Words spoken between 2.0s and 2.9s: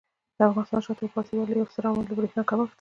د برېښنا کمښت دی.